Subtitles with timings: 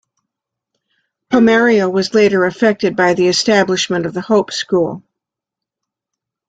[1.29, 5.03] Pomaria was later affected by the establishment of the Hope School.